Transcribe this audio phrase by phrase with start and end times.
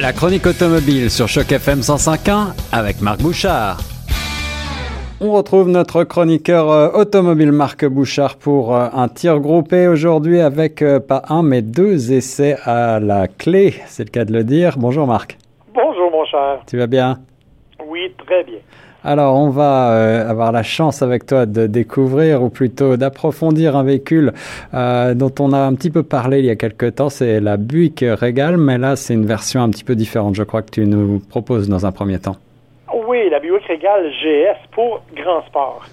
[0.00, 3.78] La chronique automobile sur Choc FM 105.1 avec Marc Bouchard.
[5.20, 10.82] On retrouve notre chroniqueur euh, automobile Marc Bouchard pour euh, un tir groupé aujourd'hui avec
[10.82, 14.74] euh, pas un mais deux essais à la clé, c'est le cas de le dire.
[14.78, 15.36] Bonjour Marc.
[15.74, 16.60] Bonjour mon cher.
[16.68, 17.18] Tu vas bien?
[17.84, 18.58] Oui, très bien.
[19.10, 23.82] Alors, on va euh, avoir la chance avec toi de découvrir, ou plutôt d'approfondir un
[23.82, 24.34] véhicule
[24.74, 27.08] euh, dont on a un petit peu parlé il y a quelque temps.
[27.08, 30.34] C'est la Buick Regal, mais là, c'est une version un petit peu différente.
[30.34, 32.36] Je crois que tu nous proposes dans un premier temps.
[32.92, 35.86] Oui, la Buick Regal GS pour Grand Sport.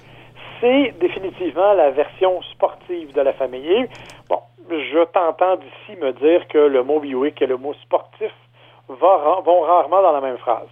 [0.60, 3.88] C'est définitivement la version sportive de la famille.
[4.30, 8.34] Bon, je t'entends d'ici me dire que le mot Buick et le mot sportif
[8.90, 10.68] vont rarement dans la même phrase.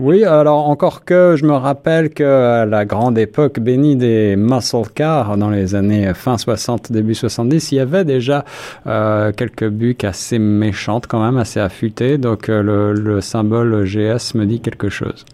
[0.00, 4.88] Oui, alors encore que je me rappelle que à la grande époque bénie des muscle
[4.94, 8.44] cars dans les années fin 60, début 70, il y avait déjà
[8.86, 12.16] euh, quelques bucs assez méchantes quand même, assez affûtées.
[12.16, 15.24] Donc euh, le, le, symbole GS me dit quelque chose.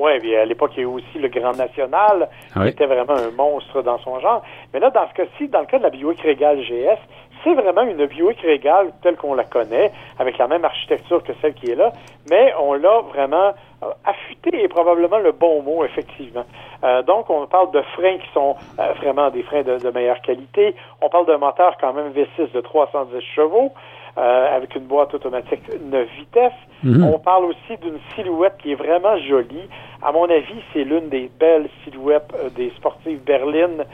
[0.00, 2.64] Oui, bien à l'époque, il y a eu aussi le Grand National, ah oui.
[2.64, 4.42] qui était vraiment un monstre dans son genre.
[4.72, 6.98] Mais là, dans ce cas-ci, dans le cas de la Buick Regal GS,
[7.44, 11.52] c'est vraiment une Buick Regal telle qu'on la connaît, avec la même architecture que celle
[11.52, 11.92] qui est là,
[12.30, 16.44] mais on l'a vraiment euh, affûté est probablement le bon mot, effectivement.
[16.82, 20.20] Euh, donc, on parle de freins qui sont euh, vraiment des freins de, de, meilleure
[20.22, 20.74] qualité.
[21.02, 23.72] On parle d'un moteur quand même V6 de 310 chevaux,
[24.18, 26.52] euh, avec une boîte automatique 9 vitesses.
[26.82, 27.14] Mm -hmm.
[27.14, 29.68] On parle aussi d'une silhouette qui est vraiment jolie.
[30.02, 33.84] À mon avis, c'est l'une des belles silhouettes des sportives berlines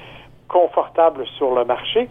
[0.49, 2.09] confortables sur le marché.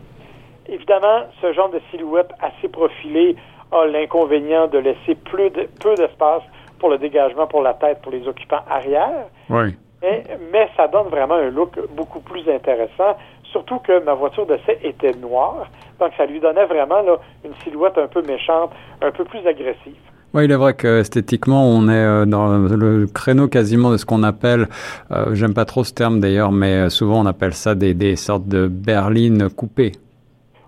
[0.68, 3.36] Évidemment, ce genre de silhouette assez profilée
[3.72, 8.28] a l'inconvénient de laisser peu d'espace de, pour le dégagement pour la tête pour les
[8.28, 9.28] occupants arrière.
[9.50, 9.76] Oui.
[10.02, 13.18] Mais, mais, ça donne vraiment un look beaucoup plus intéressant,
[13.56, 15.68] surtout que ma voiture d'essai était noire.
[16.00, 20.04] Donc, ça lui donnait vraiment là, une silhouette un peu méchante, un peu plus agressive.
[20.34, 22.48] Oui, il est vrai que esthétiquement, on est dans
[22.86, 24.68] le créneau quasiment de ce qu'on appelle,
[25.12, 28.48] euh, j'aime pas trop ce terme d'ailleurs, mais souvent on appelle ça des, des sortes
[28.58, 29.94] de berlines coupées.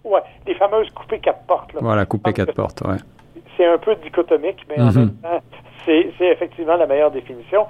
[0.06, 1.73] Oui, les fameuses coupées quatre portes.
[1.73, 1.79] Là.
[1.81, 2.95] Voilà, coupées quatre portes, ouais.
[3.57, 4.97] C'est un peu dichotomique, mais en mm -hmm.
[5.00, 5.41] même temps,
[5.85, 7.61] c'est effectivement la meilleure définition.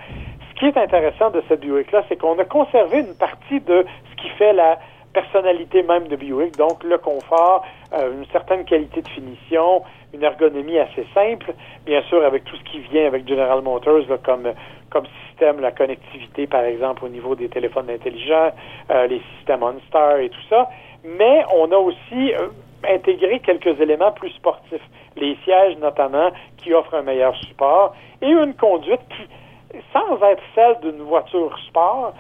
[0.50, 3.78] Ce qui est intéressant de cette Buick-là, c'est qu'on a conservé une partie de
[4.10, 4.72] ce qui fait la
[5.18, 9.82] personnalité même de Buick, donc le confort, euh, une certaine qualité de finition,
[10.14, 11.56] une ergonomie assez simple,
[11.88, 14.54] bien sûr avec tout ce qui vient avec General Motors comme
[14.92, 18.52] comme système, la connectivité par exemple au niveau des téléphones intelligents,
[18.92, 20.70] euh, les systèmes OnStar et tout ça,
[21.04, 22.50] mais on a aussi euh,
[22.88, 28.54] intégré quelques éléments plus sportifs, les sièges notamment qui offrent un meilleur support et une
[28.54, 32.14] conduite qui, sans être celle d'une voiture sport,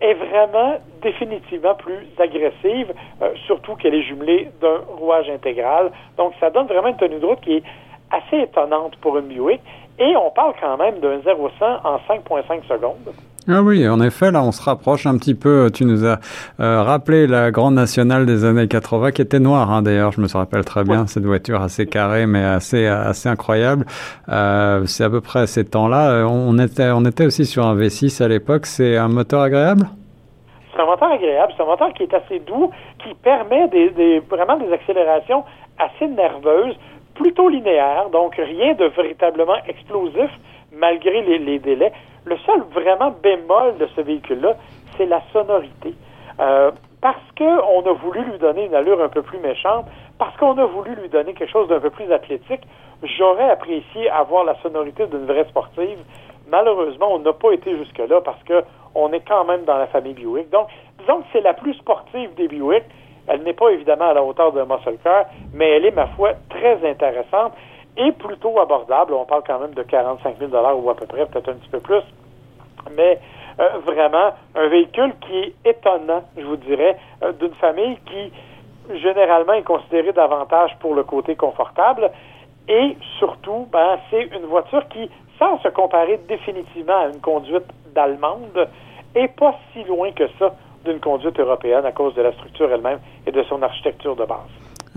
[0.00, 2.92] est vraiment définitivement plus agressive,
[3.22, 5.92] euh, surtout qu'elle est jumelée d'un rouage intégral.
[6.16, 7.62] Donc, ça donne vraiment une tenue de route qui est
[8.10, 9.60] assez étonnante pour une Buick.
[9.98, 13.14] Et on parle quand même d'un 0 100 en 5,5 secondes.
[13.48, 15.70] Ah oui, en effet, là, on se rapproche un petit peu.
[15.72, 16.18] Tu nous as
[16.58, 20.10] euh, rappelé la grande nationale des années 80 qui était noire, hein, d'ailleurs.
[20.10, 21.06] Je me rappelle très bien ouais.
[21.06, 23.86] cette voiture assez carrée, mais assez assez incroyable.
[24.28, 26.26] Euh, c'est à peu près à ces temps-là.
[26.26, 28.66] On était on était aussi sur un V6 à l'époque.
[28.66, 29.86] C'est un moteur agréable?
[30.74, 31.52] C'est un moteur agréable.
[31.56, 35.44] C'est un moteur qui est assez doux, qui permet des, des vraiment des accélérations
[35.78, 36.74] assez nerveuses,
[37.16, 40.30] plutôt linéaires, donc rien de véritablement explosif
[40.72, 41.92] malgré les, délais.
[42.24, 44.56] Le seul vraiment bémol de ce véhicule-là,
[44.96, 45.94] c'est la sonorité.
[46.40, 49.86] Euh, parce qu'on a voulu lui donner une allure un peu plus méchante,
[50.18, 52.62] parce qu'on a voulu lui donner quelque chose d'un peu plus athlétique,
[53.02, 55.98] j'aurais apprécié avoir la sonorité d'une vraie sportive.
[56.48, 58.62] Malheureusement, on n'a pas été jusque-là parce que
[58.94, 60.48] on est quand même dans la famille Buick.
[60.50, 60.68] Donc,
[60.98, 62.84] disons que c'est la plus sportive des Buick.
[63.28, 66.32] Elle n'est pas évidemment à la hauteur d'un muscle car, mais elle est, ma foi,
[66.48, 67.52] très intéressante
[67.96, 69.14] et plutôt abordable.
[69.14, 71.80] On parle quand même de 45 000 ou à peu près, peut-être un petit peu
[71.80, 72.02] plus.
[72.96, 73.18] Mais
[73.58, 78.32] euh, vraiment, un véhicule qui est étonnant, je vous dirais, euh, d'une famille qui
[79.00, 82.10] généralement est considérée davantage pour le côté confortable.
[82.68, 88.68] Et surtout, ben, c'est une voiture qui, sans se comparer définitivement à une conduite d'allemande,
[89.14, 90.54] est pas si loin que ça
[90.86, 94.38] d'une conduite européenne à cause de la structure elle-même et de son architecture de base.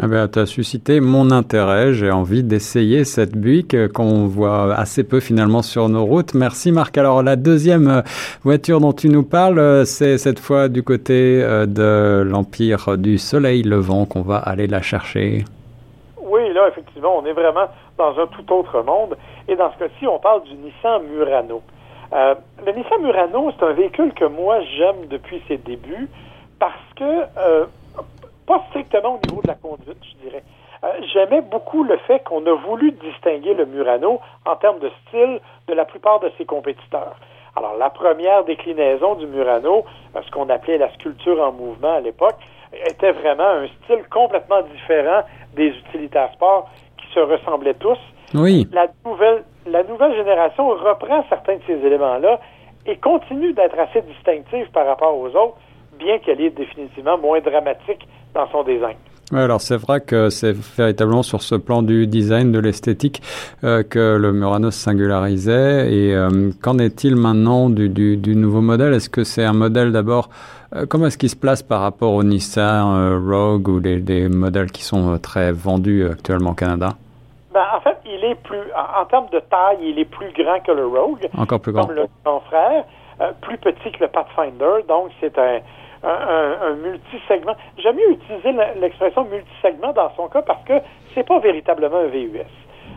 [0.02, 1.92] Ah ben, tu as suscité mon intérêt.
[1.94, 6.34] J'ai envie d'essayer cette Buick qu'on voit assez peu finalement sur nos routes.
[6.34, 6.98] Merci Marc.
[6.98, 8.04] Alors la deuxième
[8.44, 14.06] voiture dont tu nous parles, c'est cette fois du côté de l'Empire du Soleil Levant
[14.06, 15.44] qu'on va aller la chercher.
[16.22, 19.18] Oui, là effectivement, on est vraiment dans un tout autre monde.
[19.50, 21.62] Et dans ce cas-ci, on parle du Nissan Murano.
[22.14, 22.36] Euh,
[22.66, 26.10] le Nissan Murano, c'est un véhicule que moi j'aime depuis ses débuts
[26.60, 27.04] parce que
[27.38, 27.66] euh,
[28.48, 30.44] pas strictement au niveau de la conduite, je dirais.
[31.14, 35.74] j'aimais beaucoup le fait qu'on a voulu distinguer le Murano en termes de style de
[35.74, 37.16] la plupart de ses compétiteurs.
[37.56, 39.84] Alors, la première déclinaison du Murano,
[40.16, 42.38] ce qu'on appelait la sculpture en mouvement à l'époque,
[42.74, 45.24] était vraiment un style complètement différent
[45.56, 47.98] des utilitaires sport qui se ressemblaient tous.
[48.34, 48.68] Oui.
[48.72, 52.40] La nouvelle, la nouvelle génération reprend certains de ces éléments-là
[52.86, 55.58] et continue d'être assez distinctive par rapport aux autres,
[55.98, 58.96] bien qu'elle est définitivement moins dramatique dans son design.
[59.32, 63.22] Oui, alors c'est vrai que c'est véritablement sur ce plan du design, de l'esthétique,
[63.64, 65.94] euh, que le Murano se singularisait.
[65.94, 68.94] Et euh, qu'en est-il maintenant du, nouveau modèle?
[68.94, 70.30] Est-ce que c'est un modèle d'abord
[70.76, 74.84] euh, Comment est-ce qu'il se place par rapport au Nissan Rogue ou des, modèles qui
[74.84, 76.96] sont très vendus actuellement au Canada?
[77.54, 80.60] Ben, en fait, il est plus, en, en, termes de taille, il est plus grand
[80.60, 81.30] que le Rogue.
[81.38, 81.86] Encore plus grand.
[81.88, 82.86] Comme le grand frère,
[83.42, 84.84] plus petit que le Pathfinder.
[84.88, 85.60] Donc, c'est un,
[86.04, 87.56] un, un, un multisegment.
[87.78, 90.74] J'aime mieux utiliser l'expression multisegment dans son cas parce que
[91.14, 92.46] c'est pas véritablement un VUS.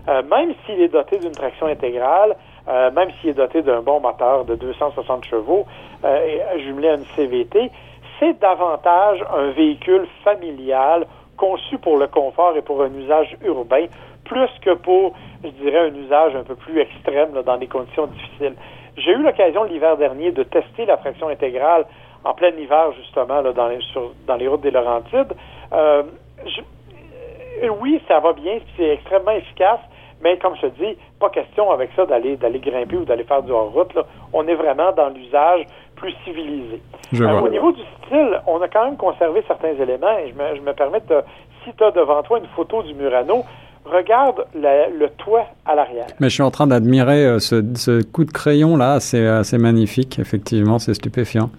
[0.08, 2.36] Euh, même s'il est doté d'une traction intégrale,
[2.68, 5.64] euh, même s'il est doté d'un bon moteur de 260 chevaux
[6.04, 7.70] euh, et jumelé à une CVT,
[8.18, 11.06] c'est davantage un véhicule familial
[11.36, 13.86] conçu pour le confort et pour un usage urbain,
[14.32, 15.14] plus que pour,
[15.44, 18.54] je dirais, un usage un peu plus extrême là, dans des conditions difficiles.
[18.96, 21.84] J'ai eu l'occasion l'hiver dernier de tester la traction intégrale
[22.24, 25.32] en plein hiver, justement, là, dans, les, sur, dans les routes des Laurentides.
[25.72, 26.02] Euh,
[26.46, 29.80] je, oui, ça va bien, c'est extrêmement efficace,
[30.22, 33.42] mais comme je te dis, pas question avec ça d'aller d'aller grimper ou d'aller faire
[33.42, 33.96] du hors-route.
[34.32, 36.80] On est vraiment dans l'usage plus civilisé.
[37.14, 40.56] Euh, au niveau du style, on a quand même conservé certains éléments et je me,
[40.56, 41.22] je me permets de,
[41.64, 43.44] si tu as devant toi une photo du Murano,
[43.84, 46.06] regarde le toit à l'arrière.
[46.20, 49.58] Mais je suis en train d'admirer euh, ce, ce, coup de crayon là, c'est assez
[49.58, 51.50] magnifique, effectivement, c'est stupéfiant.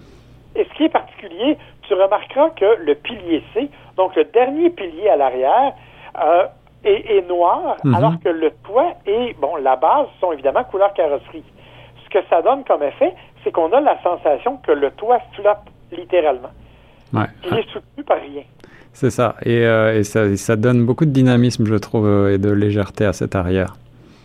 [0.56, 5.08] Et ce qui est particulier, tu remarqueras que le pilier C, donc le dernier pilier
[5.08, 5.72] à l'arrière,
[6.22, 6.46] euh,
[6.84, 7.96] est, est, noir, mm -hmm.
[7.96, 11.44] alors que le toit et, bon, la base sont évidemment couleur carrosserie.
[12.04, 15.66] Ce que ça donne comme effet, c'est qu'on a la sensation que le toit flotte
[15.92, 16.52] littéralement.
[17.12, 17.26] Ouais.
[17.46, 18.42] Il est soutenu par rien.
[18.94, 19.34] C'est ça.
[19.44, 23.74] Et, euh, ça, donne beaucoup de dynamisme, je trouve, et de légèreté à cet arrière.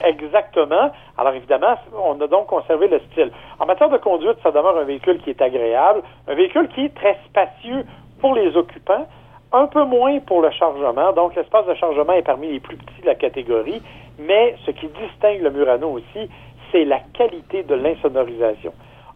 [0.06, 0.92] Exactement.
[1.18, 3.32] Alors évidemment, on a donc conservé le style.
[3.60, 6.96] En matière de conduite, ça demeure un véhicule qui est agréable, un véhicule qui est
[6.96, 7.84] très spacieux
[8.22, 9.08] pour les occupants,
[9.52, 11.12] un peu moins pour le chargement.
[11.14, 13.82] Donc l'espace de chargement est parmi les plus petits de la catégorie,
[14.20, 16.30] mais ce qui distingue le Murano aussi,
[16.72, 18.72] c'est la qualité de l'insonorisation.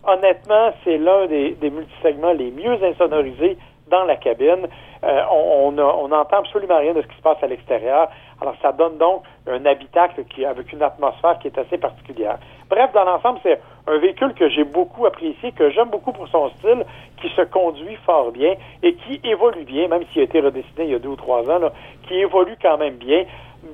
[0.05, 3.57] Honnêtement, c'est l'un des, des multisegments les mieux insonorisés
[3.87, 4.67] dans la cabine.
[5.03, 8.09] Euh, on, on, n'entend absolument rien de ce qui se passe à l'extérieur.
[8.41, 12.37] Alors, ça donne donc un habitacle qui, avec une atmosphère qui est assez particulière.
[12.69, 16.49] Bref, dans l'ensemble, c'est un véhicule que j'ai beaucoup apprécié, que j'aime beaucoup pour son
[16.51, 16.85] style,
[17.21, 20.91] qui se conduit fort bien et qui évolue bien, même s'il a été redessiné il
[20.91, 21.71] y a deux ou trois ans, là,
[22.07, 23.25] qui évolue quand même bien,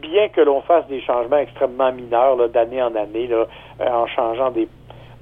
[0.02, 3.46] bien que l'on fasse des changements extrêmement mineurs d'année en année, là,
[3.82, 4.68] euh, en changeant des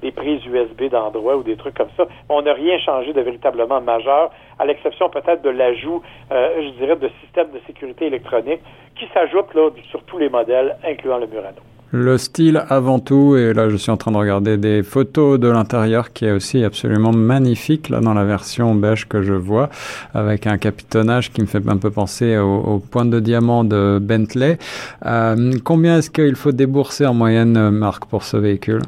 [0.02, 2.06] des prises USB d'endroit ou des trucs comme ça.
[2.28, 6.02] On n'a rien changé de véritablement majeur, à l'exception peut-être de l'ajout,
[6.32, 8.60] euh, je dirais, de systèmes de sécurité électronique
[8.96, 11.60] qui s'ajoutent là sur tous les modèles, incluant le Murano.
[11.90, 15.48] Le style avant tout, et là je suis en train de regarder des photos de
[15.48, 19.70] l'intérieur qui est aussi absolument magnifique là dans la version beige que je vois,
[20.12, 23.98] avec un capitonnage qui me fait un peu penser au, au point de diamant de
[24.02, 24.58] Bentley.
[25.06, 28.82] Euh, combien est-ce qu'il faut débourser en moyenne, Marc, pour ce véhicule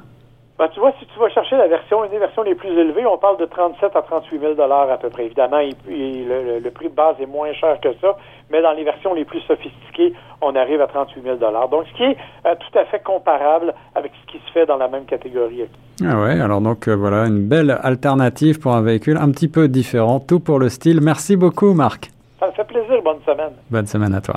[0.60, 3.06] ben, tu vois, si tu vas chercher la version, une des versions les plus élevées,
[3.06, 5.24] on parle de 37 à 38 000 dollars à peu près.
[5.24, 8.16] Évidemment, il, il, le, le, prix de base est moins cher que ça,
[8.50, 10.12] mais dans les versions les plus sophistiquées,
[10.42, 11.68] on arrive à 38 000 dollars.
[11.68, 14.76] Donc, ce qui est euh, tout à fait comparable avec ce qui se fait dans
[14.76, 15.64] la même catégorie.
[16.02, 19.68] Ah ouais, alors donc euh, voilà une belle alternative pour un véhicule un petit peu
[19.68, 21.00] différent, tout pour le style.
[21.02, 22.10] Merci beaucoup, Marc.
[22.38, 23.02] Ça me fait plaisir.
[23.02, 23.52] Bonne semaine.
[23.70, 24.36] Bonne semaine à toi.